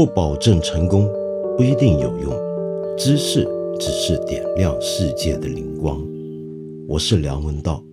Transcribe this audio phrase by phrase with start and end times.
[0.00, 1.06] 不保证成功，
[1.58, 2.32] 不一定有用。
[2.96, 3.46] 知识
[3.78, 6.02] 只是点亮世界的灵光。
[6.88, 7.84] 我是梁文道。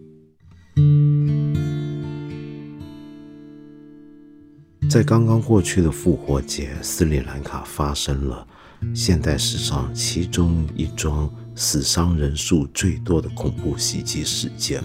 [4.90, 8.48] 在刚刚过去的复活节，斯里兰卡发生了
[8.96, 14.82] 现代史上其中一桩死伤人数最多的恐怖袭击事件。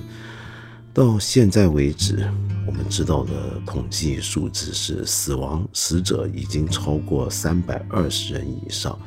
[0.95, 2.29] 到现在为止，
[2.66, 8.98] 我们知道的统计数字是死亡死者已经超过三百二十人以上。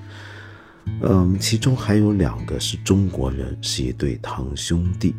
[1.02, 5.14] 嗯，其中还有两个是中国人，是一对堂兄弟。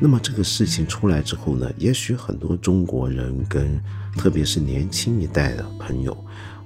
[0.00, 3.80] 那么这个事情出来之后呢，也许很多中国人跟
[4.16, 6.16] 特别是年轻一代的朋友，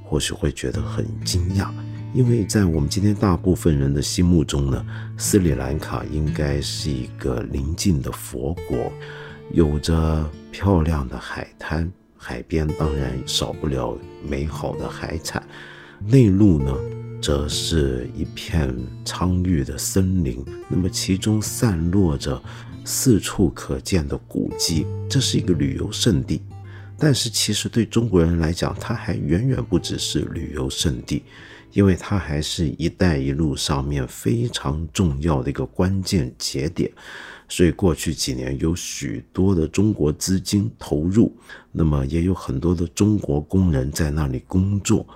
[0.03, 1.69] 或许会觉得很惊讶，
[2.15, 4.87] 因为在我们今天大部分人的心目中呢，
[5.19, 8.91] 斯里兰卡应该是一个邻近的佛国。
[9.53, 15.43] 有着漂亮的海滩，海边当然少不了美好的海产。
[16.07, 16.77] 内陆呢，
[17.23, 20.45] 则是一片苍郁的森林。
[20.69, 22.43] 那么其中散落着
[22.85, 26.43] 四处可见的古迹，这是一个旅游胜地。
[26.99, 31.23] 但是其实对中国人来讲，它还远远不只是旅游胜地，
[31.73, 36.91] 因为它还是一带一路上面非常重要的一个关键节点。
[37.49, 41.33] 所以过去几年有许多的中国资金投入，
[41.71, 45.07] 那么也有很多的中国工人在那里工作。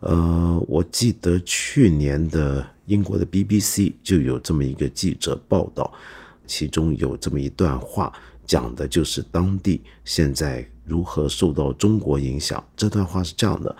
[0.00, 5.92] 呃，我记得去年的英国的 BBC 就有这么一个记者报道，
[6.46, 8.12] 其中有这么一段话，
[8.46, 12.62] 讲的就是当地现在如何受到中国影响。
[12.76, 13.74] 这段话是这样的：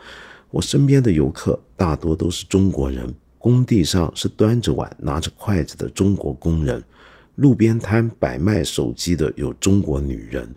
[0.51, 6.83] 我身边的游客大多都是中国人，工地上是端着碗拿着筷子的中国工人。
[7.37, 10.49] 路边摊摆卖手机的有中国女人，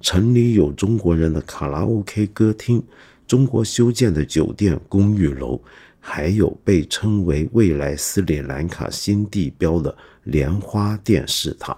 [0.00, 2.82] 城里有中国人的卡拉 OK 歌厅，
[3.26, 5.60] 中国修建的酒店公寓楼，
[6.00, 11.76] 还有被称为未来斯里兰卡新地标的莲花电视塔。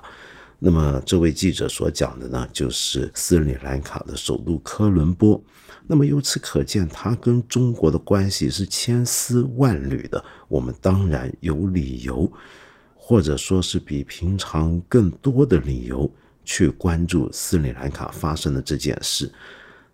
[0.59, 5.43] 那么，这位记者所讲的呢，就是斯里兰卡的首都科伦坡。
[5.87, 10.25] 那么，由此可见，他跟中国的关系是千丝万缕的。
[10.49, 12.33] 我们当然有理由。
[13.07, 16.11] 或者说是比平常更多的理由
[16.43, 19.31] 去关注斯里兰卡发生的这件事。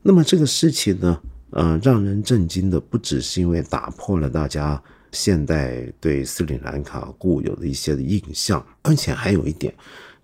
[0.01, 9.75] 那么这个事情呢，呃，让人震惊的不只是因为打破了大家现代对斯里兰卡固有的一些的印象，而且还有一点，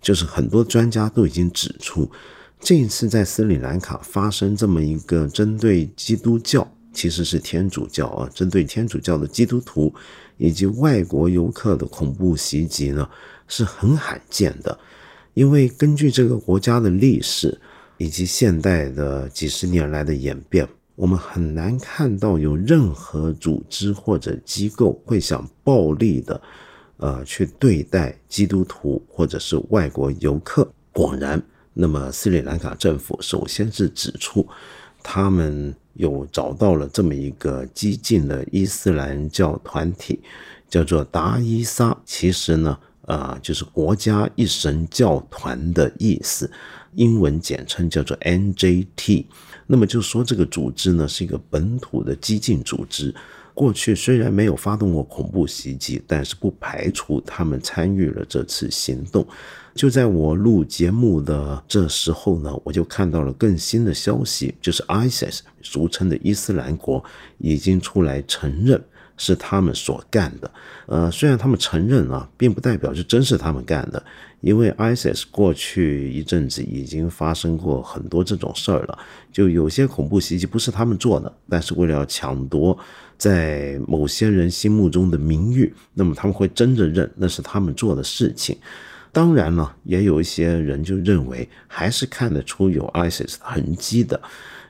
[0.01, 2.09] 就是很多专家都已经指出，
[2.57, 9.93] 这一次在斯里兰卡发生这么一个针对基督教，其实是天主教啊，针对天主教的基督徒。
[10.37, 13.09] 以及外国游客的恐怖袭击呢，
[13.47, 14.77] 是很罕见的，
[15.33, 17.59] 因为根据这个国家的历史
[17.97, 26.41] 以及现代的几十年来的演变，我们很难看到有任何组织或者机构会想暴力的，
[26.97, 30.67] 呃，去对待基督徒或者是外国游客。
[30.91, 31.41] 果然，
[31.73, 34.47] 那么斯里兰卡政府首先是指出，
[35.07, 35.73] 他们。
[35.97, 40.19] 又找到了这么一个激进的伊斯兰教团体，
[40.69, 41.97] 叫做达伊萨。
[42.05, 46.51] 其实呢，啊，就是国家一神教团的意思，
[46.93, 49.25] 英文简称叫做 NJT。
[49.67, 53.13] 那么就说这个组织呢是一个本土的激进组织。
[53.53, 59.27] 过去虽然没有发动过恐怖袭击，但是不排除他们参与了这次行动。
[59.73, 67.03] 就在我录节目的这时候呢，我就看到了更新的消息，就是 ISIS，俗称的伊斯兰国，
[67.39, 68.79] 已经出来承认
[69.17, 70.49] 是他们所干的。
[70.85, 74.01] 呃，虽然他们承认啊，并不代表就真是他们干的，
[74.39, 78.97] 因为 ISIS 过去一阵子已经发生过很多这种事儿了，
[79.31, 82.77] 就有些恐怖袭击不是他们做的，但是为了要抢夺
[83.17, 88.57] 在某些人心目中的名誉，那么他们会真着认那是他们做的事情。
[89.11, 94.21] 当然了，也有一些人就认为还是看得出有 ISIS 痕迹的，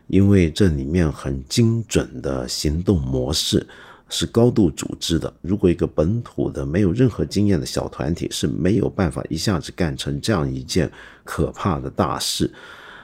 [0.08, 3.68] 因为这里面很精准的行动模式
[4.10, 5.34] 是高度组织的。
[5.42, 10.92] 如果一个本土的没有任何经验的小团体是没有办法一下子干成这样一件
[11.24, 12.52] 可怕的大事。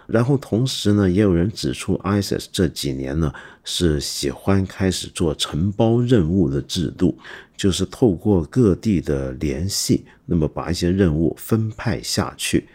[0.06, 3.34] 然后同时呢，也有人指出，ISIS 这几年呢
[3.64, 7.18] 是喜欢开始做承包任务的制度，
[7.56, 12.68] 就是透过各地的联系，那么把一些任务分派下去。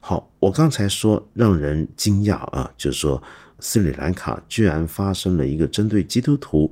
[0.00, 3.22] 好，我刚才说让人惊讶啊，就是说
[3.60, 6.70] 斯里兰卡居然发生了一个针对基督徒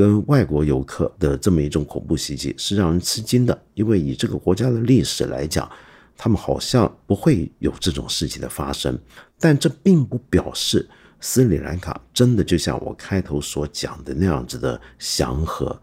[0.00, 5.70] 跟外国游客的这么一种恐怖袭击，是让人吃惊的，因为以这个国家的历史来讲。
[6.22, 8.98] 他们好像不会有这种事情的发生，
[9.38, 10.86] 但这并不表示
[11.18, 15.74] 斯里兰卡真的就像我开头所讲的那样子的祥和。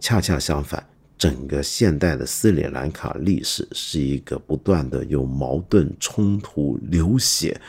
[0.00, 0.82] 恰恰相反，
[1.18, 7.60] 整个现代的斯里兰卡历史是一个不断的有矛盾冲突、流血，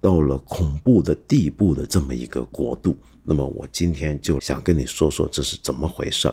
[0.00, 2.96] 到了恐怖的地步的这么一个国度。
[3.30, 6.28] 那么我今天就想跟你说说这是怎么回事。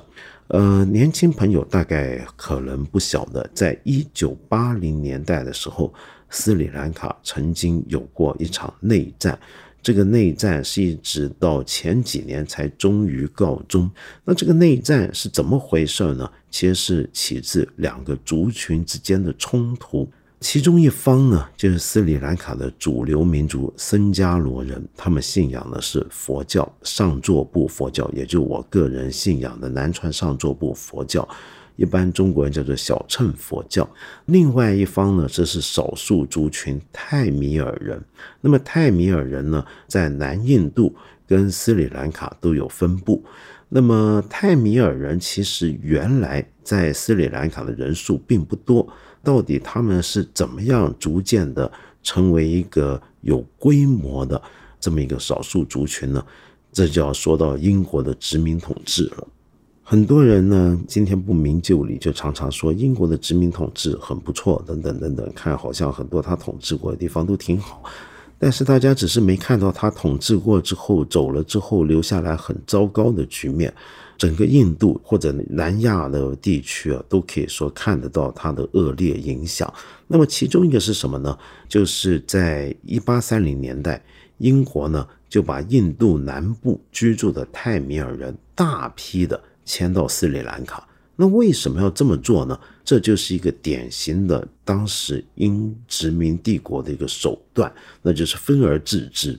[0.48, 5.94] 呃，年轻朋友大概可能不晓得，在一九八零年代的时候，
[6.32, 9.38] 斯里兰卡曾经有过一场内战。
[9.84, 13.88] 这个内战是一直到前几年才终于告终。
[14.26, 16.28] 那这个内战是怎么回事呢？
[16.50, 20.10] 其实是起自两个族群之间的冲突。
[20.40, 31.28] 其中一方呢，就是斯里兰卡的主流民族僧伽罗人，他们信仰的是佛教上座部佛教，也就我个人信仰的南传上座部佛教。
[31.76, 33.88] 一般中国人叫做小乘佛教，
[34.26, 38.04] 另外一方呢，这是少数族群泰米尔人。
[38.42, 40.96] 那么泰米尔人呢，在南印度
[41.28, 43.24] 跟斯里兰卡都有分布。
[43.70, 48.88] 那么泰米尔人其实原来在斯里兰卡的人数并不多，
[49.24, 51.72] 到底他们是怎么样逐渐的
[52.02, 54.42] 成为一个有规模的
[54.80, 56.24] 这么一个少数族群呢？
[56.72, 59.28] 这就要说到英国的殖民统治了。
[59.82, 67.82] 很多人呢，今天不明就里，就常常说英国的殖民统治很不错，等等等等，看好像很多他统治过的地方都挺好，
[68.38, 73.74] 但是大家只是没看到他统治过之后走了之后留下来很糟糕的局面。
[74.18, 79.72] 整个印度或者南亚的地区啊，都可以说看得到它的恶劣影响。
[80.08, 81.38] 那么其中一个是什么呢？
[81.70, 84.04] 就是在一八三零年代，
[84.40, 89.42] 英国呢就把印度南部居住的泰米尔人大批的。
[89.70, 90.88] 迁到斯里兰卡，
[91.18, 92.58] 那为什么要这么做呢？
[92.86, 97.70] 这就是一个典型的当时英殖民帝国的一个手段，
[98.02, 99.38] 那就是分而治之。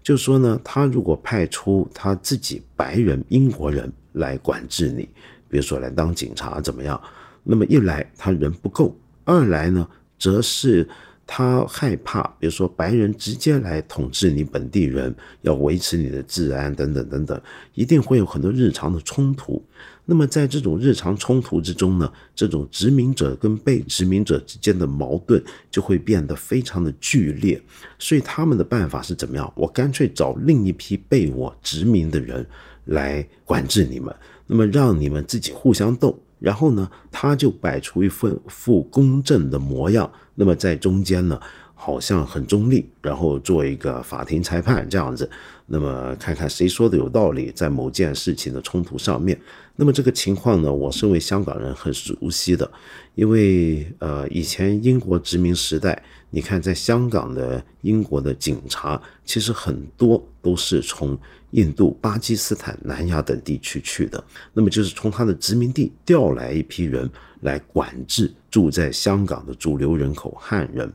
[0.00, 5.08] 就说呢，他如果派出他自己白人英国人来管制你，
[5.48, 7.00] 比如说来当警察怎么样？
[7.44, 9.88] 那么一来他人不够，二来呢，
[10.18, 10.88] 则是。
[11.26, 17.40] 他害怕，比如说白人直接来统治你本地人，要维持你的治安等等等等，
[17.72, 19.64] 一定会有很多日常的冲突。
[20.04, 27.58] 那么在这种日常冲突之中呢，这种殖民者跟被殖民者之间的矛盾就会变得非常的剧烈。
[27.98, 29.50] 所以他们的办法是怎么样？
[29.56, 32.46] 我干脆找另一批被我殖民的人
[32.86, 34.14] 来管制你们，
[34.46, 36.18] 那么让你们自己互相斗。
[36.40, 40.10] 然后呢，他就摆出一份副公正的模样。
[40.34, 41.40] 那么在中间呢，
[41.84, 45.28] 好像很中立，然后做一个法庭裁判这样子。
[45.66, 49.38] 那么看看谁说的有道理，在某件事情的冲突上面。
[49.76, 52.70] 那么这个情况呢，我身为香港人很熟悉的，
[53.14, 61.18] 因为呃，以前英国殖民时代，你看在香港的英国的警察，其实很多都是从。
[61.54, 67.08] 印度、巴基斯坦、南亚等地区去的，那么就是从他的殖民地调来一批人
[67.42, 70.92] 来管制住在香港的主流人口汉人。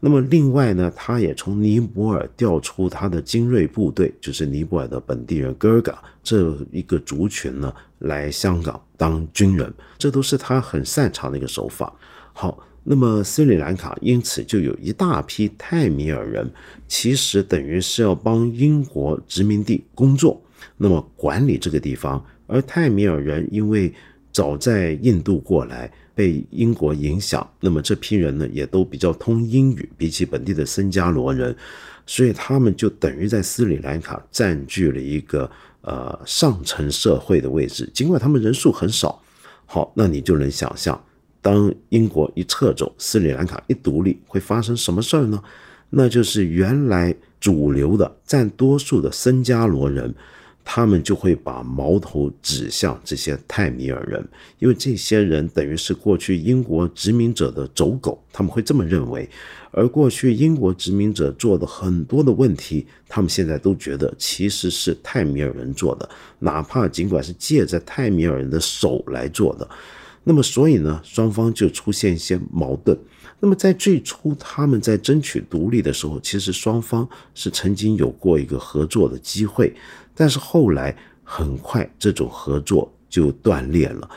[0.00, 11.92] 那么另外呢，他也从尼泊尔调出他的精锐部队，就是尼泊尔的本地人哥尔嘎这一个族群呢，来香港当军人，这都是他很擅长的一个手法。
[12.32, 12.58] 好。
[12.90, 16.50] 那么斯里兰卡因此就有一大批泰米尔人，
[16.86, 20.40] 其实等于是要帮英国殖民地工作，
[20.78, 22.24] 那么管理这个地方。
[22.46, 23.92] 而泰米尔人因为
[24.32, 31.54] 早在印度过来，被英国影响，那么这批人呢也都比较通英语，比起本地的僧伽罗人，
[32.06, 35.48] 所以他们就等于在斯里兰卡占据了一个
[35.82, 37.88] 呃上层社会的位置。
[37.94, 39.22] 尽管他们人数很少，
[39.64, 41.00] 好，那你就能想象。
[41.40, 45.40] 当英国一撤走，斯里兰卡一独立，会发生什么事儿呢？
[45.90, 50.12] 那就是原来主流的占多数的僧伽罗人，
[50.70, 54.22] 他们就会把矛头指向这些泰米尔人，
[54.58, 59.26] 因为这些人等于是过去英国殖民者的走狗，他们会这么认为。
[59.70, 66.06] 而过去英国殖民者做的很多的问题，他们现在都觉得其实是泰米尔人做的，
[66.40, 69.66] 哪怕尽管是借着泰米尔人的手来做的。
[70.24, 72.94] 那么，所以呢，双方就出现一些矛盾。
[73.40, 79.72] 那么，在最初他们在争取独立的时候，其实双方是曾经有过一个合作的机会，
[80.18, 84.10] 但是后来很快这种合作就断裂了。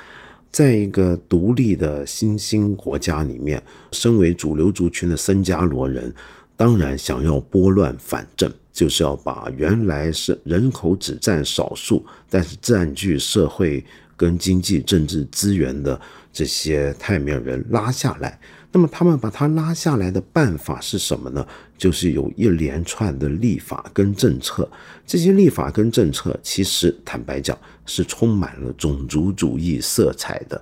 [0.51, 6.11] 在一个独立的新兴国家里面，身为主流族群的僧伽罗人，
[6.57, 13.85] 当然想要拨乱反正，就是要把原来是人口只占少数，但是占据社会。
[14.17, 15.99] 跟经济、政治资源的
[16.31, 18.39] 这些泰米尔人拉下来，
[18.71, 21.45] 那么他们把它拉下来的办法是什么呢？
[21.77, 24.69] 就是有一连串的立法跟政策。
[25.05, 30.61] 这些立法跟政策，其实坦白讲是充满了种族主义色彩的。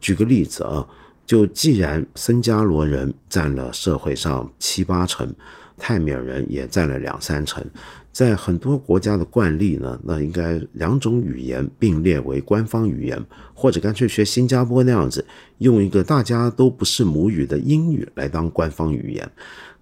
[0.00, 0.84] 举个例子啊，
[1.24, 5.32] 就既然僧伽罗人占了社会上七八成，
[5.78, 7.64] 泰米尔人也占了两三成。
[8.14, 13.20] 在很多国家的惯例呢，那应该两种语言并列为官方语言，
[13.52, 15.26] 或者干脆学新加坡那样子，
[15.58, 19.28] 用一个大家都不是母语的英语来当官方语言。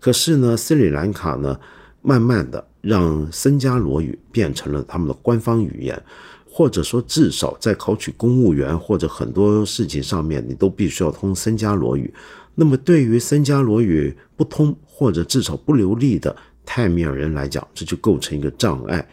[0.01, 1.61] 可是呢，斯里兰卡呢，
[2.01, 6.03] 慢慢的让僧伽罗语变成了他们的官方语言，
[6.49, 12.11] 或者说至少在考取公务员或者很多事情上面，你都必须要通僧伽罗语。
[12.55, 19.07] 那么对于僧伽罗语不通或者至少不流利的，泰米尔人来讲，这就构成一个障碍。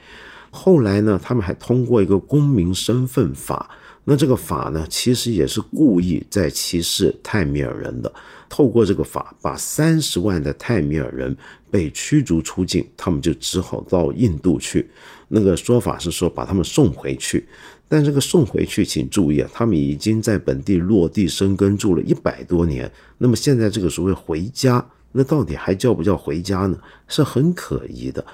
[0.52, 3.70] 后来呢，他们还通过一个公民身份法。
[4.06, 8.12] 那这个法呢，其实也是故意在歧视泰米尔人的。
[8.48, 11.38] 透过这个法，把三十万的泰米尔人
[11.70, 14.90] 被驱逐出境，他们就只好到印度去。
[15.28, 17.48] 那个说法是说把他们送回去，
[17.88, 22.92] 但这个送回去，请注意啊，他们已经在本地落地生根住了一百多年。
[23.20, 24.84] 那么现在这个所谓回家。
[25.12, 26.78] 那到底还叫不叫回家呢？
[27.08, 28.26] 是很可疑的。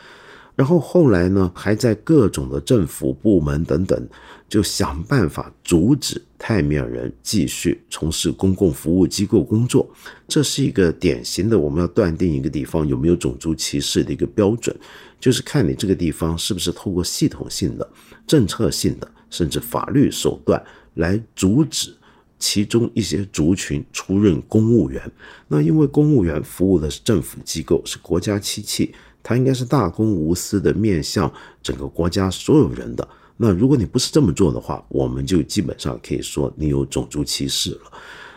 [0.56, 4.08] 然后后来呢，还在各种的政府部门等等，
[4.48, 9.86] 就想办法阻止泰米尔人继续从事公共服务机构工作。
[10.30, 14.74] 这是一个典型的，我们要断定一个地方有没有种族歧视的一个标准，
[15.20, 17.86] 就是看你这个地方是不是透过系统性的、
[18.26, 20.64] 政策性的，甚至法律手段
[20.94, 21.94] 来阻止。
[22.38, 25.02] 其中一些族群出任公务员，
[25.48, 31.32] 那因为公务员服务的是政府机构，是国家机器，他应该是大公无私的面向
[31.64, 33.08] 整个国家所有人的。
[33.38, 37.92] 那如果你不是这么做的话，我们就基本上可以说你有种族歧视了。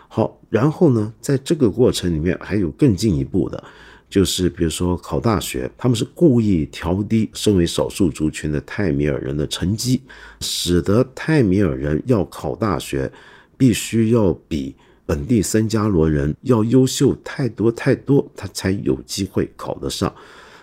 [0.08, 3.62] 好，然后呢，在这个过程里面还有更进一步的，
[4.08, 10.00] 就是比如说考大学，他们是故意调低身为少数族群的泰米尔人的成绩，
[10.40, 13.10] 使得泰米尔人要考大学。
[13.58, 14.74] 必须要比
[15.04, 20.14] 本地僧伽罗人要优秀太多太多，他才有机会考得上。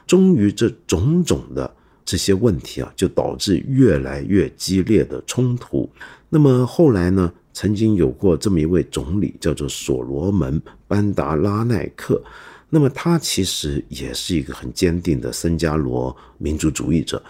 [0.07, 1.75] 终于，这种种的
[2.05, 5.89] 这些问题啊，就导致越来越激烈的冲突。
[6.29, 12.23] 那么后来呢，曾经有过这么一位总理，叫做所罗门·班达拉奈克。
[12.69, 17.21] 那么他其实也是一个很坚定的僧伽罗民族主义者，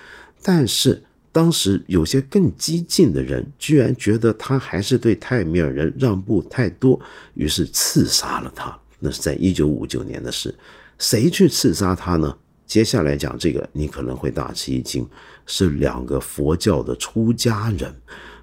[0.43, 1.01] 但是。
[1.35, 6.97] 当时有些更激进的人，居然觉得他还是对泰米尔人让步太多，
[7.33, 8.73] 于是刺杀了他。
[8.99, 10.55] 那是在一九五九年的事。
[10.97, 12.33] 谁去刺杀他呢？
[12.65, 15.05] 接下来讲这个，你可能会大吃一惊，
[15.45, 17.93] 是两个佛教的出家人。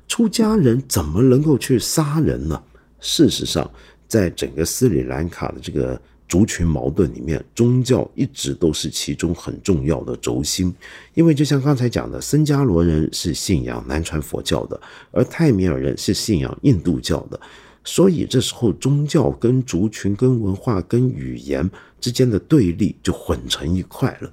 [0.06, 2.62] 出家人怎么能够去杀人呢？
[3.00, 3.70] 事实上，
[4.06, 5.98] 在整个斯里兰卡的这个。
[6.32, 10.74] 族群矛盾里面，宗教一直都是其中很重要的轴心。
[11.12, 17.38] 因为就像刚才讲的，僧伽罗人是信仰南传佛教的，而泰米尔人是信仰印度教的，
[17.84, 21.70] 所以这时候宗教跟族群、跟文化、跟语言
[22.00, 24.32] 之间的对立就混成一块了。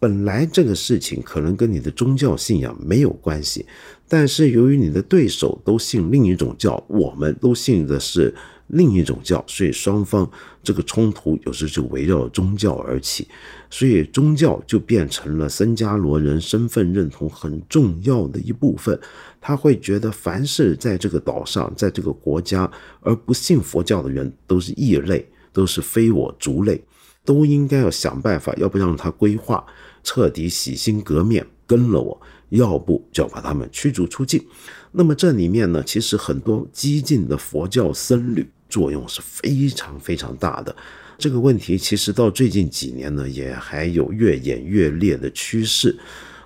[0.00, 3.64] 本来这个事情可能跟你的宗教信仰没有关系，
[4.08, 8.34] 但是由于你的对手都信另一种教，我们都信的是。
[8.68, 10.28] 另一种教，所以双方
[10.62, 13.28] 这个冲突有时就围绕宗教而起，
[13.70, 18.98] 所以宗教就变成了僧伽罗人身份认同很重要的一部分。
[19.40, 22.68] 他会觉得，凡是在这个岛上，在这个国家
[23.00, 26.82] 而不信佛教的人都是异类，都是非我族类，
[27.24, 29.64] 都应该要想办法，要不让他规划，
[30.02, 34.44] 彻底洗心革面，跟了我，要不就要把他们驱逐出境。
[34.90, 38.44] 那么这里面呢，其实很多激进的佛教僧侣。
[38.68, 40.74] 作用是非常非常大的。
[41.18, 45.96] 这个问题其实到最近几年呢，也还有越演越烈的趋势。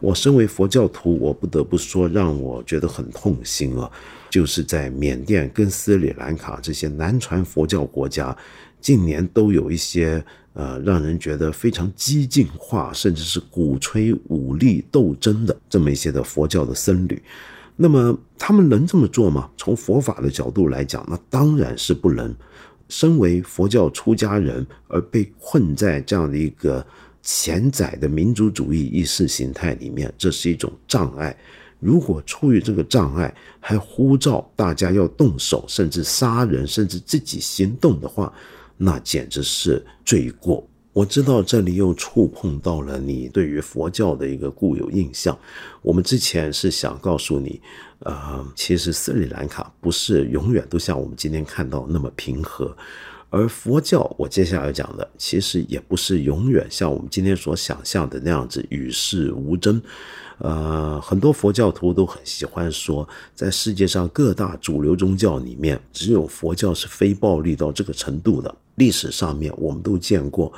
[0.01, 3.91] 我身为佛教徒，我不得不说，让我觉得很痛心啊！
[4.31, 8.35] 就是在缅甸跟斯里兰卡这些南传佛教国家，
[8.81, 10.25] 近年都有一些
[10.55, 17.21] 呃，让人觉得非常激进化，甚至是鼓吹武力斗争的这么一些的佛教的僧侣。
[17.83, 19.49] 那么他们能这么做吗？
[19.57, 22.35] 从佛法的角度来讲，那当然是不能。
[22.91, 26.85] 身为佛教出家人而被困在这样的一个
[27.23, 31.35] 潜在的民族主义意识形态里面，这是一种障碍。
[31.79, 38.31] 如果出于这个障碍，还呼召大家要动手，甚至杀人，甚至自己行动的话，
[38.77, 40.69] 那简直是罪过。
[40.93, 45.39] 我知道这里又触碰到了你对于佛教的一个固有印象。
[45.83, 47.61] 我们之前是想告诉你，
[48.01, 52.77] 呃，其实斯里兰卡不是永远都像我们今天看到那么平和，
[53.31, 59.81] 而佛教，我接下来讲的，其实也不是永远像我们今天所想象的那样子与世无争。
[60.39, 68.53] 呃，很多佛教徒都很喜欢说，在世界上各大主流宗教里面，只有佛教是非暴力到这个程度的。
[68.77, 70.51] 历史上面，我们都见过，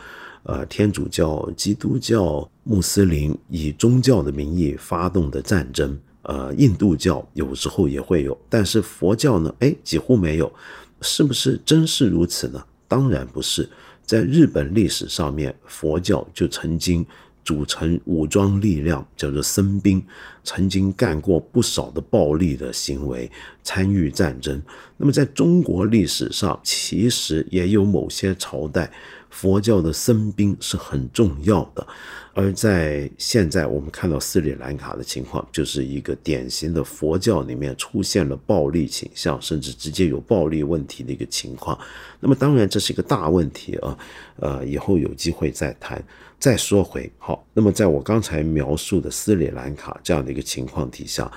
[0.45, 10.53] 呃，天主教、基督教、穆斯林以宗教的名义发动的战争，呃，印度教有时候也会有，但是佛教呢，哎，几乎没有。
[11.01, 12.65] 是不是真是如此呢？
[12.87, 13.69] 当然不是。
[14.05, 17.07] 在日本历史上面，佛教就曾经。
[17.45, 20.01] 组成武装力量，叫做僧兵，
[20.45, 23.31] 曾经干过不少的暴力的行为，
[23.63, 24.61] 参与战争。
[24.97, 28.91] 那么，在中国历史上，其实也有某些朝代，
[29.31, 31.87] 佛教的僧兵是很重要的。
[32.35, 41.79] 而在现在，我们看到斯里兰卡的情况，就是一个典型的佛教里面出现了暴力倾向，甚至直接有暴力问题的一个情况。
[42.21, 43.99] 那么，当然这是一个大问题啊，
[44.37, 46.03] 呃，以后有机会再谈。
[46.39, 51.31] 再说回好，那么在我刚才描述的斯里兰卡这样的一个情况底下，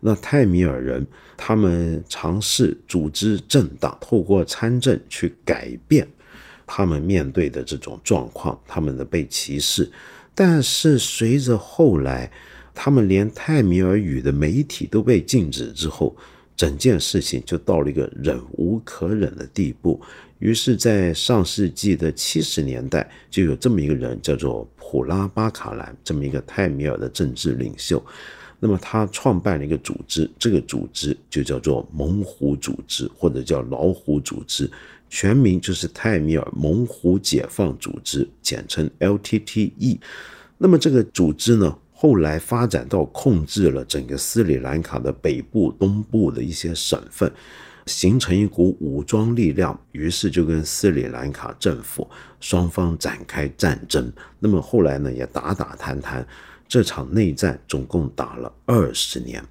[0.00, 6.06] 那泰米尔人他们尝试组织政党，透过参政去改变
[6.66, 9.90] 他们面对的这种状况，他们的被歧视。
[10.34, 12.30] 但是随着后来，
[12.74, 16.16] 他们连泰米尔语的媒体都被禁止之后，
[16.56, 20.00] 整件事情就到了一个忍无可忍的地步。
[20.38, 28.02] 于是，在上世纪的七十年代，就有这么一个人，叫做普拉巴卡兰，这么一个泰米尔的政治领袖。
[28.60, 34.70] 那么，他创办了一个组织，这个组织就叫做猛虎组织，或者叫老虎组织，
[35.08, 39.98] 全名就是泰米尔猛虎解放组织，简称 LTTE。
[40.58, 47.32] 那么，这个组织呢，后来发展到控制了整个斯里兰卡的北部、东部的一些省份。
[47.86, 54.12] 形成一股武装力量，于是就跟斯里兰卡政府双方展开战争。
[54.38, 56.24] 那么后来呢，也打打谈谈，
[56.70, 59.44] 这场内战总共打了二十年。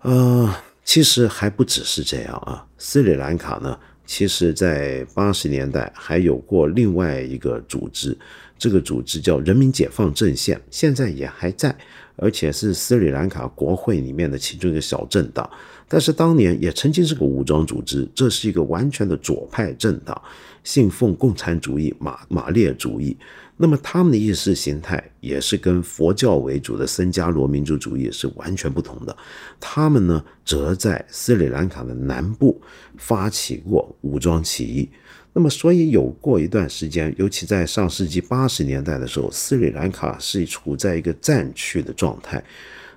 [0.00, 0.52] 呃，
[0.84, 8.18] 其实还不只是这样啊，斯里兰卡呢，其实在八十年代还有过另外一个组织，
[8.58, 11.72] 这个组织叫人民解放阵线，现在也还在，
[12.16, 15.48] 而且是斯里兰卡国会里面的其中一个小政党。
[15.92, 20.18] 但是当年也曾经是个武装组织，这是一个完全的左派政党，
[20.64, 23.14] 信奉共产主义、马马列主义。
[23.58, 29.14] 那么他们的意识形态也是跟佛教为主的僧伽罗民族主义是完全不同的。
[29.60, 32.58] 他们呢，则在斯里兰卡的南部
[32.96, 34.88] 发起过武装起义。
[35.34, 42.42] 那么，所以有过一段时间，尤其在上世纪八十年代的时候，斯里兰卡是处在一个战区的状态。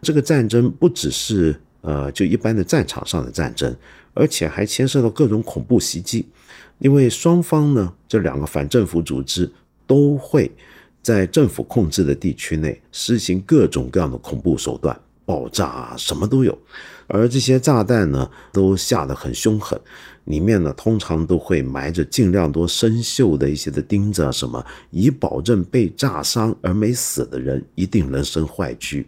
[0.02, 1.60] 这个战争不只是。
[1.86, 3.76] 呃，就一般的战场上的战争，
[4.16, 6.26] 而且还牵涉到各种恐怖袭击，
[6.80, 9.50] 因为双方呢，这两个反政府组织
[9.86, 10.52] 都会
[11.04, 16.58] 在政府控制的地区内实行各种各样的恐怖手段，爆炸啊，什么都有。
[17.08, 19.80] 而这些炸弹呢，都下得很凶狠，
[20.24, 29.06] 里面呢，通常都会埋着尽量多生锈的一些的钉子啊，什么，以保证被炸伤而没死的人一定能身坏疽。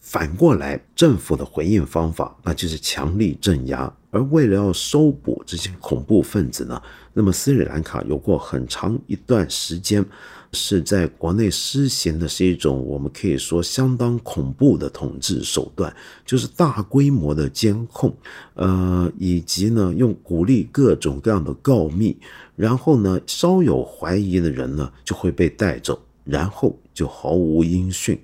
[0.00, 3.92] 反过来，政府的回应方法那就是强力镇压。
[4.10, 6.82] 而为了要收捕这些恐怖分子呢，
[7.12, 10.04] 那么斯里兰卡有过很长一段时间
[10.52, 15.94] 是在国内施行的是一种我们可以说相当恐怖的统治手段，
[16.26, 18.12] 就是大规模的监控，
[18.54, 22.16] 呃，以及呢用鼓励各种各样的告密，
[22.56, 28.18] 然后呢稍有怀疑的人呢就会被带走，然后就毫无音讯。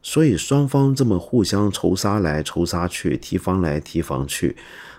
[0.00, 4.56] 所以双方这么互相仇杀来仇杀去，提防来提防去，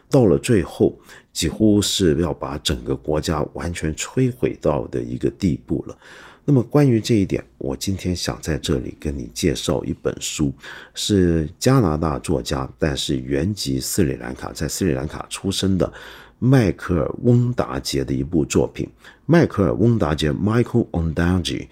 [0.09, 0.99] 到了最后，
[1.31, 5.97] 几乎是要把整个国家完全摧毁到的一个地步了。
[6.45, 10.53] 那么关于这一点，我今天想在这里跟你介绍一本书，
[10.93, 15.91] 是加拿大作家，但是原籍斯里兰卡，在斯里兰卡出生的
[16.39, 18.89] 迈克尔·翁达杰的一部作品。
[19.25, 21.67] 迈克尔·翁达杰 （Michael Ondaatje）。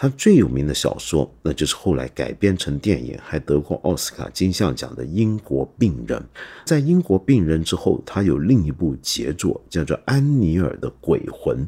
[0.00, 6.16] 他最有名的小说，那就是后来改编成电影，还得过奥斯卡金像奖的《英国病人》。
[6.64, 11.58] 在《英国病人》之后，他有另一部杰作，叫做《安妮尔的鬼魂》。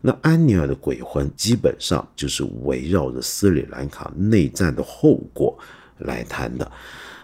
[0.00, 5.56] 那《安妮尔的鬼魂》基本上就是围绕着斯里兰卡内战的后果
[5.98, 6.72] 来谈的。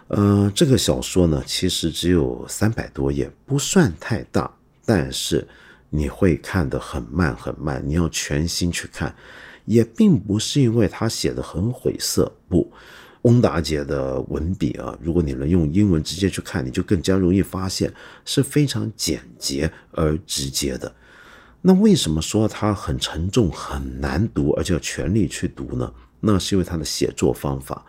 [0.07, 4.49] 呃，这个小说呢，其实只有三百多页，不算太大，
[4.87, 5.45] 但是
[5.91, 9.13] 你会看得很慢很慢，你要全心去看。
[9.65, 12.71] 也并不是因为他写的很晦涩，不，
[13.23, 17.93] 翁达姐的文笔啊，如果你能用英文直接去看，你就更加容易发现
[18.25, 20.95] 是非常简洁而直接的。
[21.63, 25.93] 那为什么说它很沉重、很难读，而且要全力去读呢？
[26.21, 27.85] 那是因为他的写作方法。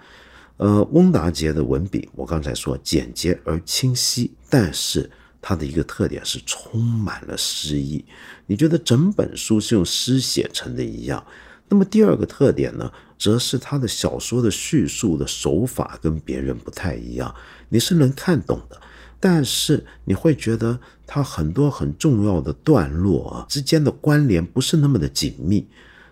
[0.57, 5.09] 呃，翁达杰的文笔，我刚才说简洁而清晰，但是
[5.41, 8.05] 他的一个特点是充满了诗意，
[8.45, 11.21] 你觉得整本书是用诗写成的一样。
[11.67, 17.33] 那么第二个特点呢，则是他的小说的叙述的手法跟别人不太一样，
[17.69, 18.79] 你是能看懂的，
[19.19, 25.67] 但是你会觉得他很多很重要的段落啊之间的关联不是那么的紧密。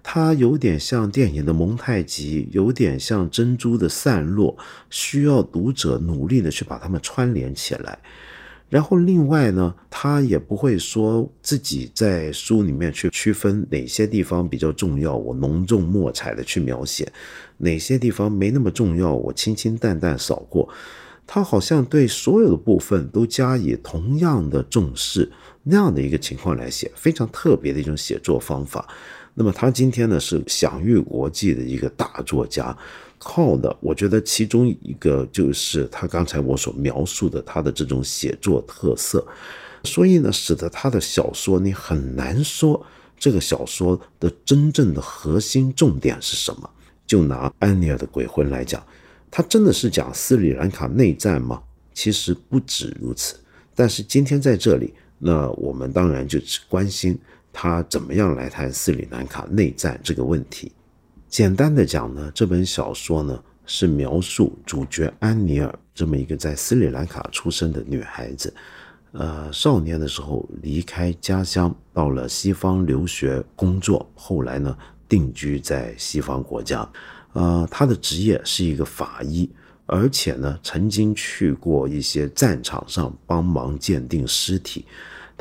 [0.06, 4.58] 它有点像电影的蒙太奇，有点像珍珠的散落，
[4.90, 8.00] 需要读者努力的去把它们串联起来。
[8.74, 17.06] 然后另外呢，他也不会说自己在书里面去区分哪些地方比较重要，我浓重墨彩的去描写；
[17.60, 20.68] 哪些地方没那么重要，我清清淡淡扫过。
[21.28, 25.32] 他好像对所有的部分都加以同样的重视，
[25.62, 28.90] 那样的一个情况来写，非常特别的一种写作方法。
[29.36, 32.76] 那么他今天呢是享誉国际的一个大作家，
[33.24, 39.26] 靠的我觉得其中一个就是他刚才我所描述的他的这种写作特色，
[39.84, 42.86] 所以呢使得他的小说你很难说
[43.18, 46.70] 这个小说的真正的核心重点是什么。
[47.06, 48.82] 就拿安妮尔的鬼魂来讲，
[49.30, 51.62] 他真的是讲斯里兰卡内战吗？
[51.94, 53.36] 其实不止如此。
[53.76, 57.18] 但是今天在这里，那我们当然就只关心。
[57.56, 60.72] 他怎么样来谈斯里兰卡内战这个问题？
[61.34, 68.54] 简单的讲呢，这本小说呢是描述主角安妮尔这么一个在斯里兰卡出生的女孩子，
[69.14, 74.78] 呃，少年的时候离开家乡到了西方留学工作，后来呢
[75.10, 76.88] 定居在西方国家，
[77.32, 79.50] 呃，他的职业是一个法医，
[79.88, 84.86] 而且呢曾经去过一些战场上帮忙鉴定尸体。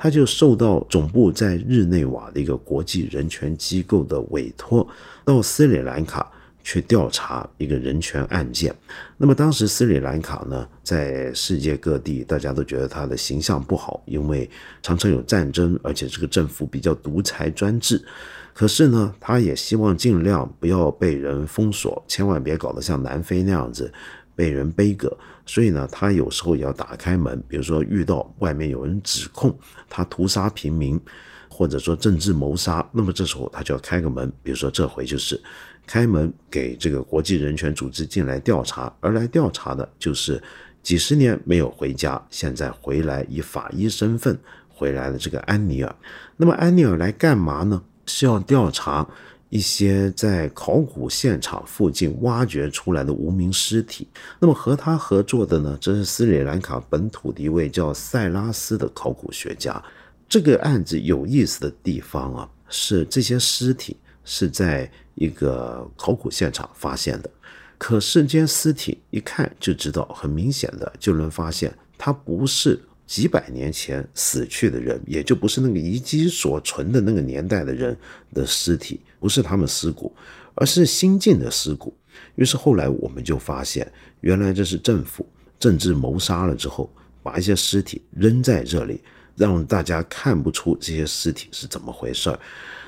[0.03, 4.85] 他就受到总部在日内瓦的一个国际人权机构的委托，
[5.25, 6.29] 到斯里兰卡
[6.65, 8.75] 去调查一个人权案件。
[9.17, 14.51] 那么当时斯里兰卡呢，在世界各地大家都觉得他的形象不好，因为
[14.83, 18.05] 常常有战争，而且这个政府比较独裁专制。
[18.53, 23.93] 可是呢，他也希望尽量不要被人封锁，千万别搞得像南非那样子。
[24.35, 27.43] 被人背个，所以呢，他有时候也要打开门。
[27.49, 29.57] 比如说遇到外面有人指控
[29.89, 31.01] 他屠杀平民，
[31.49, 34.33] 或者说政治谋杀，那么这时候他就要开个门。
[34.43, 35.41] 比如说这回就是
[35.87, 40.43] 开门给这个国际人权组织进来调查，而来调查的就是
[40.83, 45.97] 几十年没有回家，现在回来以法医身份回来的这个安尼尔。
[46.37, 47.83] 那么安尼尔来干嘛呢？
[48.07, 49.07] 是要调查。
[49.53, 54.09] 一些在考古现场附近挖掘出来的无名尸体，
[54.41, 59.85] 那么和他合作的呢，这是斯里兰卡本土的一位叫塞拉斯的考古学家。
[60.27, 67.31] 这个案子有意思的地方啊，是这些尸体是在一个考古现场发现的，
[67.77, 77.95] 可是这些尸体一看就知道，很明显的就能发现，它不是几百年前死去的人，也就不是那个遗迹所存的那个年代的人
[78.33, 78.99] 的尸体。
[79.23, 80.13] 不是他们尸骨，
[80.57, 81.97] 而是新晋的尸骨。
[82.35, 85.25] 于是后来我们就发现，原来这是政府
[85.61, 89.01] 政治谋杀了之后，把一些尸体扔在这里，
[89.37, 92.39] 让大家看不出这些尸体是怎么回事儿。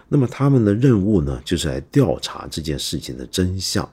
[0.09, 3.89] 那么他们的任务呢，就是来调查这件事情的真相。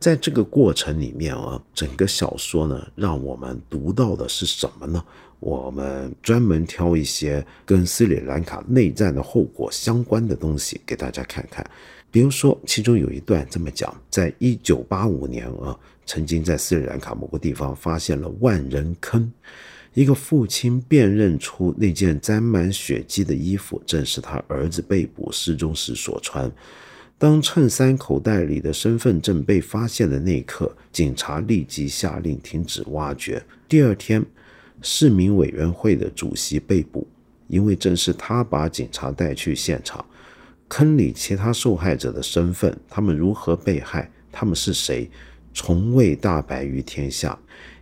[0.00, 5.02] 在这个过程里面啊，整个小说呢，让我们读到的是什么呢？
[5.44, 11.62] 我们专门挑一些跟斯里兰卡内战的后果相关的东西给大家看看。
[12.10, 19.30] 比如说，其中有一段这么讲：在一九八五年啊，曾经在斯里兰卡某个地方发现了万人坑。
[19.92, 26.50] 一个父亲辨认出那件沾满血迹的衣服，正是他儿子被捕失踪时所穿。
[27.18, 33.44] 当衬衫口袋里的身份证被发现的那一刻，警察立即下令停止挖掘。
[33.68, 34.24] 第二天。
[34.82, 37.06] 市民委员会的主席被捕，
[37.48, 40.04] 因为正是他把警察带去现场。
[40.68, 45.08] 坑里其他受害者的身份，他们如何被害，他们是谁，
[45.52, 47.38] 从未大白于天下。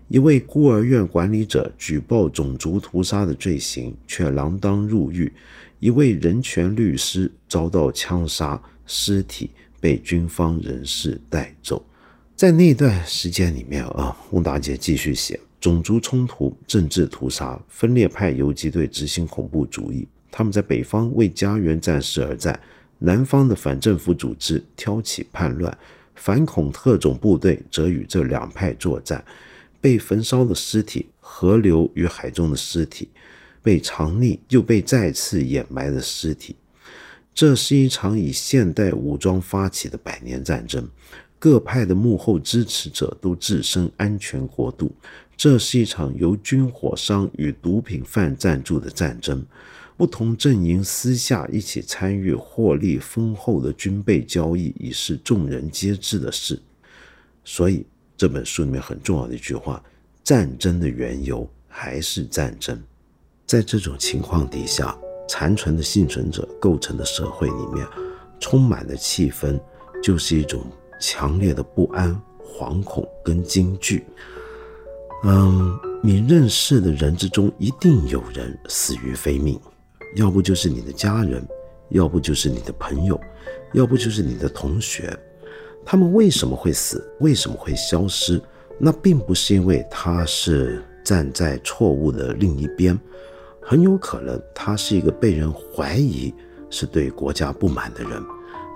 [0.09, 5.33] 一位孤儿院管理者举报种族屠杀的罪行，却锒铛入狱。
[5.79, 9.51] 一位人权律师遭到枪杀，尸体
[9.81, 11.83] 被军方人士带走。
[12.37, 15.41] 在那段时间里面啊，翁达杰继续写。
[15.63, 22.59] 种族冲突、政治屠杀、分裂派游击队执行恐怖主义，他们在北方为家园战事而战，
[22.99, 25.79] 南方的反政府组织挑起叛乱，
[26.17, 29.25] 反恐特种部队则与这两派作战。
[29.81, 33.09] 被焚烧的尸体、河流与海中的尸体、
[33.63, 36.57] 被藏匿又被再次掩埋的尸体，
[37.33, 40.89] 这是一场以现代武装发起的百年战争，
[41.39, 44.93] 各派的幕后支持者都置身安全国度。
[45.37, 49.45] 这是一场由军火商与毒品贩赞助的战争，
[49.97, 56.61] 不同阵营私下一起参与获利丰厚的军备交易，已是众人皆知的事。
[57.45, 57.85] 所以
[58.17, 59.83] 这本书里面很重要的一句话：
[60.23, 62.81] 战争的缘由还是战争。
[63.47, 64.97] 在这种情况底下。
[65.29, 67.87] 残存的幸存者构成的社会里面，
[68.39, 69.59] 充满的气氛
[70.03, 70.63] 就是一种
[71.01, 74.05] 强烈的不安、惶恐跟惊惧。
[75.25, 79.59] 嗯，你认识的人之中，一定有人死于非命，
[80.17, 81.47] 要不就是你的家人，
[81.91, 83.21] 要不就是你的朋友，
[83.73, 85.17] 要不就是你的同学。
[85.85, 87.09] 他们为什么会死？
[87.21, 88.41] 为什么会消失？
[88.79, 92.99] 那并不是因为他是站在错误的另一边。
[93.61, 96.35] 很有可能他是一个被人怀疑
[96.69, 98.21] 是对国家不满的人，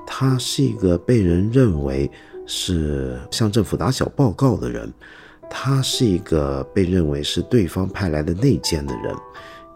[0.07, 2.09] 他是一个被人认为
[2.47, 4.93] 是向政府打小报告的人，
[5.49, 9.15] 他是一个被认为是对方派来的内奸的人，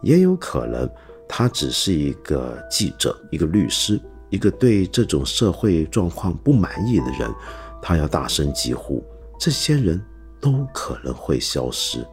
[0.03, 0.89] 也有可能
[1.29, 7.33] 他只是一个记者、一个律师、一个对这种社会状况不满意的人，
[7.81, 9.03] 他要大声疾呼，
[9.39, 10.01] 这些人
[10.41, 12.07] 都可能会消失。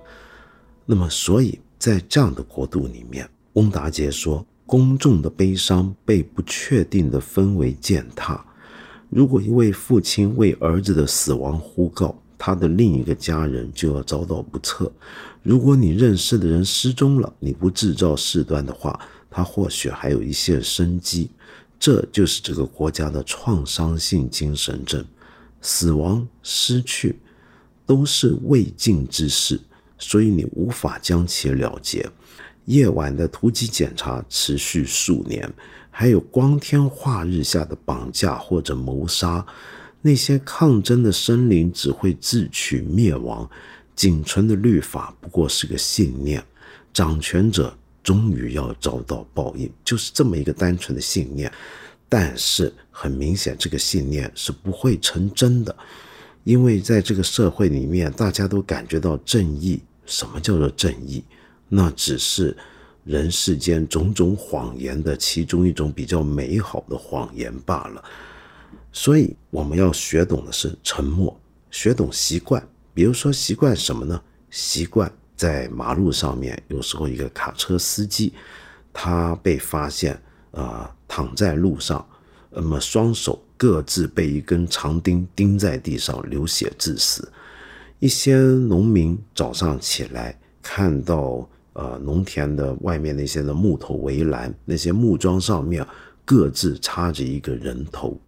[0.85, 1.59] 那么，所以。
[1.79, 8.43] 在这样的国度里面，翁达杰说：“公众的悲伤被不确定的氛围践踏。
[9.11, 14.91] 如果一位父亲为儿子的死亡呼告，他的另一个家人就要遭到不测。
[15.43, 21.29] 如果你认识的人失踪了，你不制造事端的话，他或许还有一线生机。
[21.79, 25.05] 这就是这个国家的创伤性精神症。
[25.61, 27.19] 死亡、失去，
[27.85, 29.59] 都是未尽之事。”
[29.99, 32.07] 所以你无法将其了结。
[32.65, 35.51] 夜晚的突击检查持续数年，
[35.89, 39.43] 还有光天化日下的绑架或者谋杀，
[40.01, 43.49] 那些抗争的生灵只会自取灭亡。
[43.95, 46.43] 仅存的律法不过是个信念，
[46.93, 51.51] 掌权者终于要遭到报应，就是这么一个单纯的信念。
[52.07, 55.75] 但是很明显，这个信念是不会成真的。
[56.43, 59.81] 因为在这个社会里面，大家都感觉到正义。
[60.05, 61.23] 什么叫做正义？
[61.67, 62.55] 那只是
[63.03, 68.03] 人世间种种谎言的其中一种比较美好的谎言罢了。
[68.99, 72.67] 所以我们要学懂的是沉默，学懂习惯。
[72.95, 74.19] 比如说，习惯什么呢？
[74.49, 78.33] 习惯在马路上面，有时候一个卡车司机，
[78.91, 82.03] 他被发现，呃，躺在路上，
[82.49, 83.39] 那么双手。
[83.55, 87.31] 各自被一根长钉钉在地上，流血致死。
[87.99, 95.85] 一些农民早上起来看到，呃，农田的外面那些的木头围栏，那些木桩上面
[96.25, 98.19] 各自插着一个人头。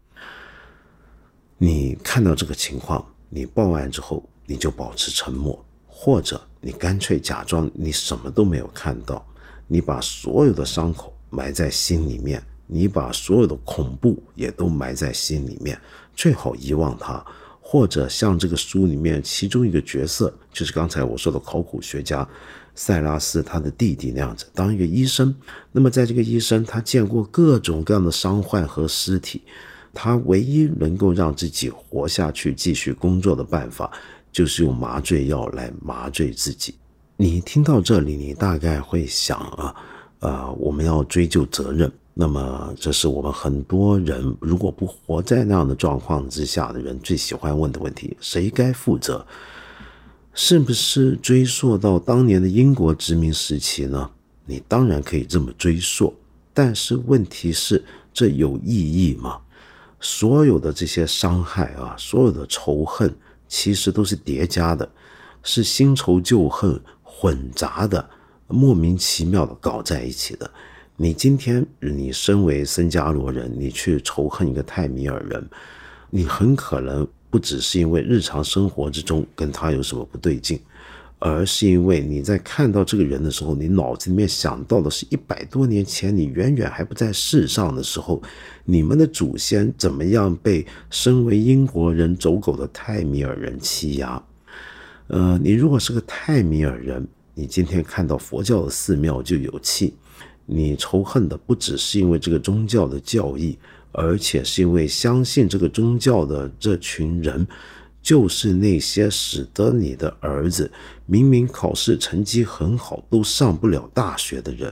[1.62, 9.24] 你看到这个情况，你报案之后，你就保持沉默，或者你干脆假装你什么都没有看到，
[9.67, 12.41] 你把所有的伤口埋在心里面。
[12.72, 15.76] 你把所有的恐怖也都埋在心里面，
[16.15, 17.26] 最好遗忘它，
[17.60, 22.26] 或者像这个书里面其中一个角色，就是刚才我说的考古学家
[22.76, 25.36] 塞拉斯他的弟弟那样子，当一个医生。
[25.72, 29.41] 那么在这个医生，他见过各种各样的伤患和尸体，
[29.93, 33.91] 他唯一能够让自己活下去、继续工作的办法，
[34.32, 36.75] 就是用麻醉药来麻醉自己。
[37.17, 39.75] 你听到这里，你大概会想啊，
[40.19, 41.91] 呃，我们要追究责任。
[42.13, 49.25] 那么，这是我们很多人如果不活在那样的状况之下的人最喜欢问的问题：谁该负责？
[50.34, 54.10] 是不是追溯到当年的英国殖民时期呢？
[54.45, 56.13] 你当然可以这么追溯，
[56.54, 59.39] 但是问题是，这有意义吗？
[60.00, 63.14] 所有的这些伤害啊，所有的仇恨，
[63.48, 64.90] 其实都是叠加的，
[65.44, 68.10] 是新仇旧恨混杂的，
[68.48, 70.50] 莫名其妙的搞在一起的。
[70.96, 75.50] 你今天，你身为僧伽罗人，你去仇恨一个泰米尔人，
[76.10, 80.60] 你很可能不只是因为日常生活之中跟他有什么不对劲，
[81.20, 88.22] 而是因为你在看到这个人的时候，你脑子里面想到的是一百多年前你远远还不在世上的时候，
[88.64, 94.22] 你们的祖先怎么样被身为英国人走狗的泰米尔人欺压。
[95.08, 99.94] 呃，你如果是个泰米尔人，你今天看到佛教的寺庙就有气。
[100.46, 103.58] 你仇恨的不只是因为这个宗教的教义，
[103.92, 107.46] 而且是因为相信这个宗教的这群人，
[108.02, 110.72] 就是那些使得你的儿子
[111.10, 114.72] 明明考试成绩很好都上不了大学的人。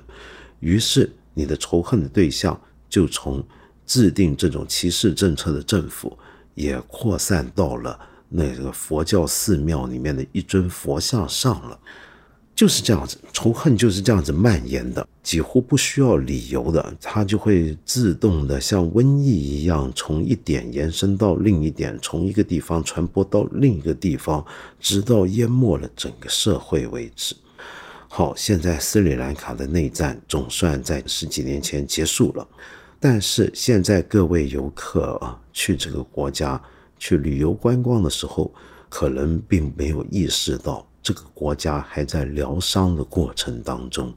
[0.59, 3.43] 于是，你的仇恨的对象就从
[3.87, 6.15] 制定这种歧视政策的政府，
[6.53, 11.79] 也扩散到了那个佛教寺庙里面的一尊佛像上了。
[12.57, 24.43] 就是这样子，仇恨就是这样子蔓延的，几乎不需要理由的，它就会自动的像瘟疫一样，从一点延伸到另一点，从一个地方传播到另一个地方，
[24.79, 27.35] 直到淹没了整个社会为止。
[28.07, 32.47] 好，现在斯里兰卡的内战总算在十几年前结束了，
[32.99, 36.59] 但是现在各位游客啊，去这个国家
[36.97, 38.51] 去旅游观光的时候，
[38.89, 40.83] 可能并没有意识到。
[41.07, 44.13] 这个国家还在疗伤的过程当中，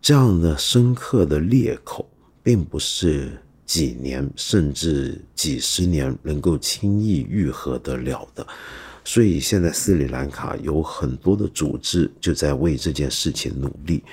[0.00, 2.08] 这样的深刻的裂口，
[2.40, 3.32] 并不是
[3.66, 8.46] 几年甚至几十年能够轻易愈合得了的。
[9.04, 14.04] 所以现在斯里兰卡有很多的组织就在为这件事情努力。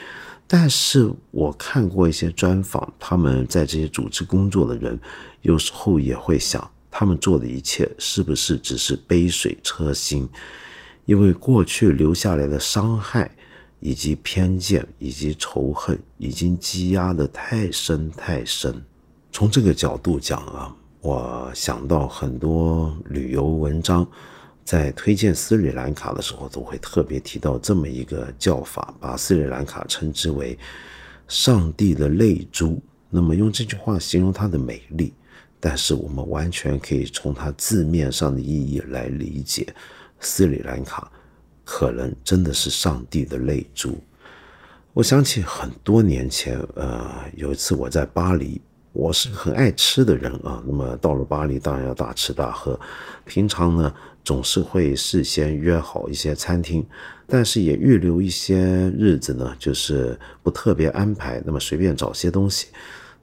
[0.47, 4.99] 但是我看过一些专访，他们在这些组织工作的人，
[5.43, 10.27] 有时候也会想，他们做的一切是不是只是杯水车薪？
[11.10, 13.32] 因为过去留下来的伤害，
[13.80, 18.80] 以及偏见，以及仇恨，已经积压的太深太深。
[19.32, 24.08] 从这个角度讲啊，我想到很多旅游文章，
[24.63, 30.56] 在推荐斯里兰卡的时候，都会特别提到这么一个叫法，把斯里兰卡称之为
[31.28, 32.80] “上帝的泪珠”。
[33.10, 35.12] 那么用这句话形容它的美丽，
[35.60, 39.74] 但是我们完全可以从它字面上的意义来理解。
[40.19, 41.12] 斯里兰卡
[41.63, 43.97] 可能真的是上帝的泪珠。
[44.93, 48.60] 我想起很多年前，呃，有一次我在巴黎，
[48.91, 50.62] 我是很爱吃的人啊。
[50.65, 52.77] 那么到了巴黎，当然要大吃大喝。
[53.23, 53.93] 平常呢，
[54.25, 56.86] 总是会事先约好一些餐厅，
[57.27, 58.58] 但是也预留一些
[58.97, 62.67] 日子呢，就是不特别安排，那么随便找些东西。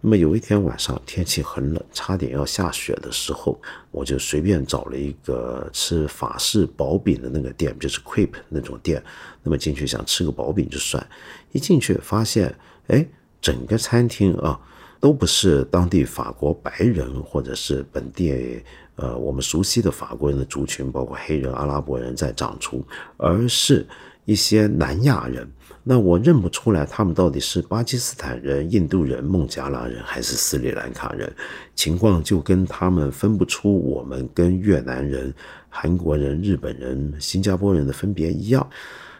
[0.06, 9.02] 那么有一天晚上，天气很冷，差点要下雪的时候，我就随便找了一个吃法式薄饼的那个店，就是 crepe 那种店。
[9.42, 11.04] 那么进去想吃个薄饼就算，
[11.50, 12.54] 一进去发现，
[12.86, 13.04] 哎，
[13.40, 14.60] 整个餐厅啊，
[15.00, 18.62] 都不是当地法国白人或者是本地
[18.94, 22.80] 呃我们熟悉的法国人的族群，包括黑人、阿拉伯人在掌厨，
[23.16, 23.84] 而是
[24.26, 25.50] 一些南亚人。
[25.88, 31.32] 那我认不出来，他们到底是巴基斯坦人、印度人、孟加拉人还是斯里兰卡人？
[31.76, 35.32] 情况就跟他们分不出我们跟越南人、
[35.68, 38.68] 韩国人、日本人、新加坡人的分别一样。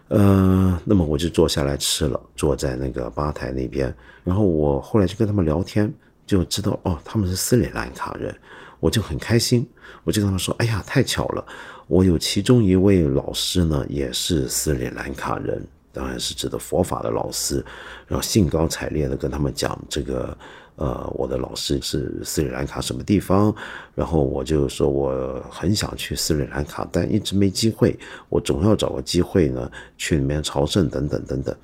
[0.08, 3.94] 呃，那么我就坐下来吃了，坐在那个吧台那边。
[4.24, 5.92] 然后我后来就跟他们聊天，
[6.26, 8.34] 就知道哦，他们是斯里兰卡人，
[8.80, 9.64] 我就很开心。
[10.02, 11.44] 我就跟他们说：“哎呀，太巧了，
[11.86, 15.62] 我有其中一位老师呢，也是斯里兰卡人。”
[15.96, 17.64] 当然是指的佛法的老师，
[18.06, 20.36] 然后兴高采烈的跟他们讲这个，
[20.74, 23.54] 呃，我的老师是斯里兰卡什么地方，
[23.94, 31.56] 然后我就说我很想去斯里兰卡，但一直没机会，我总要找个机会呢去里面朝圣等等等等。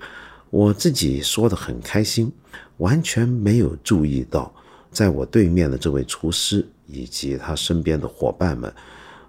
[0.49, 2.33] 我自己说的很开心，
[2.79, 4.51] 完全没有注意到，
[4.91, 8.73] 在我对面的这位厨师以及他身边的伙伴们，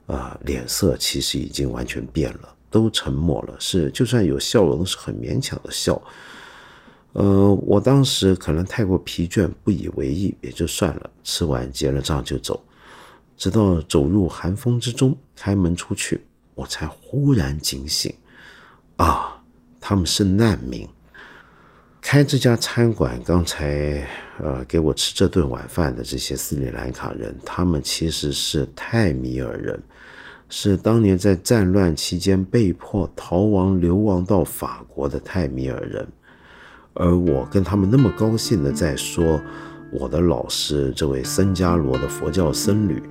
[0.08, 2.56] 啊，脸色其实已经完全变了。
[2.70, 6.02] 都沉默了，是就算有笑容，都是很勉强的笑。
[7.12, 11.10] 呃，我当时可能太过疲倦，不以为意，也就算了。
[11.24, 12.60] 吃完结了账就走，
[13.38, 18.12] 直到走入寒风之中，开门出去，我才忽然警醒：
[18.96, 19.40] 啊，
[19.80, 20.90] 他们是难民。
[22.04, 24.06] 开这家餐馆，刚才
[24.38, 29.82] 呃给我吃这顿晚饭的这些斯里兰卡人，他们其实是泰米尔人。
[30.50, 36.08] 是当年在战乱期间被迫逃亡、流亡到法国的泰米尔人，
[36.94, 39.42] 而我跟他们那么高兴的在说
[39.92, 43.02] 我的老师这位僧伽罗的佛教僧侣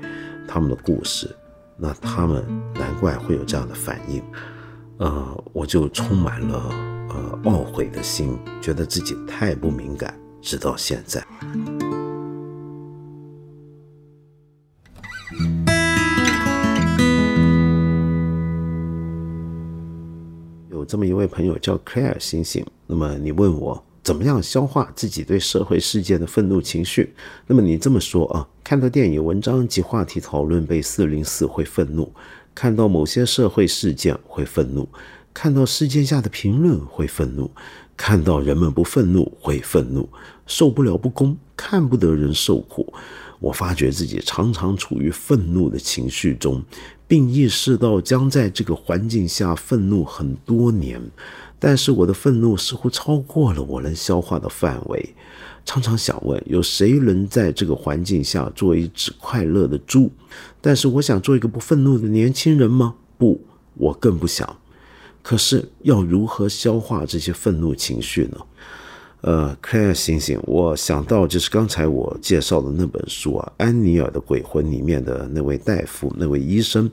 [0.47, 1.35] 他们的故事，
[1.77, 4.23] 那他们难怪会有这样的反应，
[4.99, 11.25] 呃，我就充满了呃懊悔的心，觉得自己太不敏感，直到现在。
[20.71, 27.15] 有这么一位朋友叫 clear 星星，那么你问我怎么样消化自己对社会事件的愤怒情绪？
[27.47, 32.13] 那么你这么说啊，看到电影、文章及话题讨论被四零四会愤怒，
[32.55, 34.89] 看到某些社会事件会愤怒，
[35.35, 37.51] 看到事件下的评论会愤怒，
[37.97, 40.09] 看到人们不愤怒会愤怒，
[40.47, 42.93] 受不了不公，看不得人受苦。
[43.41, 46.63] 我发觉自己常常处于愤怒的情绪中。
[47.09, 50.99] 并意识到将在这个环境下愤怒很多年，
[51.59, 55.15] 但是我的愤怒似乎超过了我能消化的范围。
[55.63, 60.11] 常常想问：有谁能在这个环境下做一只快乐的猪？
[60.63, 62.95] 但是我想做一个不愤怒的年轻人吗？
[63.19, 63.39] 不，
[63.75, 64.57] 我更不想。
[65.23, 68.39] 可是要如何消化这些愤怒情绪呢？
[69.23, 76.91] 呃，克莱尔醒醒，我想到就是刚才我介绍的那本书啊，《安尼尔的鬼魂》里面的那位大夫，那位医生。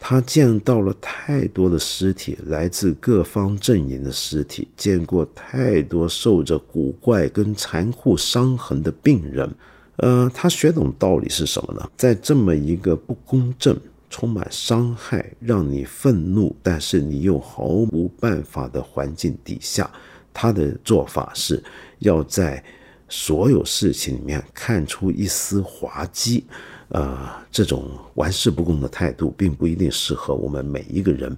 [0.00, 9.48] 他见到了太多的尸体，来自各方阵营的尸体，见过太多受着古怪跟残酷伤痕的病人。
[9.96, 11.90] 呃，他学懂道理是什么呢？
[11.96, 13.76] 在这么一个不公正、
[14.10, 19.90] 充满伤害、让你愤怒，但是你又毫无办法的环境底下，
[20.32, 21.62] 他的做法是
[21.98, 22.62] 要在
[23.08, 26.44] 所有事情里面看出一丝滑稽。
[26.90, 31.36] 呃，这种玩世不恭的态度并不一定适合我们每一个人。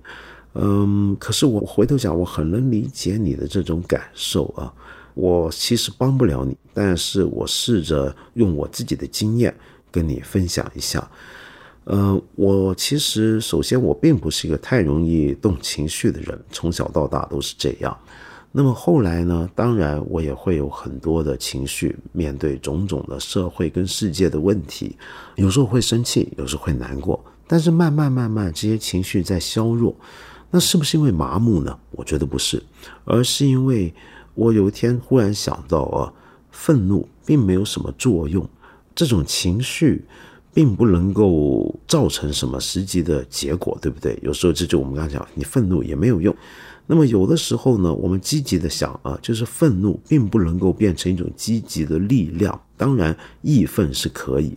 [0.54, 4.72] 嗯，可是我回头想，我很能理解你的这种感受啊。
[5.14, 9.52] 我其实帮不了你，但是我试着用我自己的经验
[9.90, 11.10] 跟你分享一下。
[11.90, 17.96] 呃，我其实首先我并不是一个太容易动情绪的人，从小到大都是这样。
[18.52, 19.50] 那么后来呢？
[19.56, 24.96] 当然，我也会有很多的情绪，面对种种的社会跟世界的问题，
[25.34, 27.20] 有时候会生气，有时候会难过。
[27.48, 29.92] 但是慢慢慢慢，这些情绪在消弱。
[30.48, 31.76] 那是不是因为麻木呢？
[31.90, 32.62] 我觉得不是，
[33.04, 33.92] 而是因为
[34.34, 36.12] 我有一天忽然想到啊，
[36.52, 38.48] 愤怒并没有什么作用，
[38.94, 40.04] 这种情绪
[40.52, 44.18] 并不能够造成什么实际的结果，对不对？
[44.22, 46.34] 有时候这就我们刚才讲，你愤怒也没有用。
[46.86, 52.60] 那么有的时候呢，我们积极的想啊，就是愤怒并不能够变成一种积极的力量。
[52.76, 54.56] 当然，义愤是可以，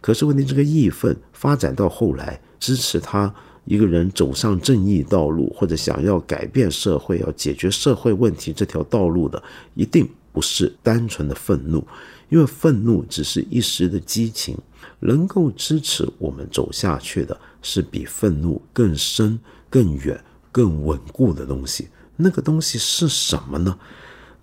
[0.00, 3.34] 可是问题这个义愤发展到后来，支持他
[3.66, 9.42] 一个人走上正义道路，或者想要改变社会、要解决社会问题这条道路的，
[9.74, 11.86] 一定不是单纯的愤怒，
[12.30, 14.56] 因为愤怒只是一时的激情，
[15.04, 19.38] 能够支持我们走下去的，是比愤怒更深、
[19.70, 20.20] 更远。
[20.54, 23.76] 更稳固的东西，那个东西是什么呢？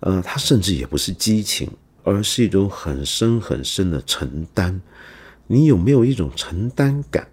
[0.00, 1.70] 呃，它甚至也不是激情，
[2.04, 4.78] 而是一种很深很深的承担。
[5.46, 7.26] 你有没有一种承担感？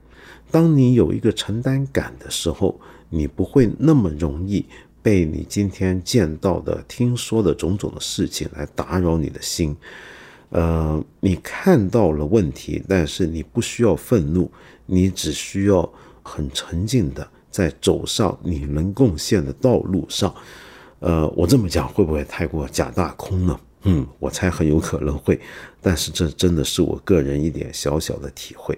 [0.49, 4.65] 当你有一个承担感的时候，你不会那么容易
[5.01, 9.75] 被你今天见到的、听说的种种的事情来打扰你的心。
[10.50, 14.52] 呃，你看到了问题，但是你不需要愤怒，
[14.86, 15.89] 你只需要
[16.22, 17.28] 很沉静的。
[17.52, 20.32] 在走上你能贡献的道路上，
[21.00, 23.60] 呃，我这么讲会不会太过假大空呢？
[23.84, 25.39] 嗯，我猜很有可能会，
[25.82, 28.78] 但是这真的是我个人一点小小的体会。